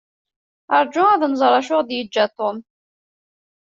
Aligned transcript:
Rju 0.83 1.03
ad 1.13 1.21
nẓer 1.31 1.53
acu 1.59 1.73
i 1.75 1.79
ɣ-d-yeǧǧa 1.79 2.25
Tom. 2.37 2.57